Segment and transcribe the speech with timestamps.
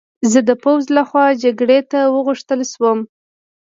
[0.31, 2.99] زه د پوځ له خوا جګړې ته وغوښتل شوم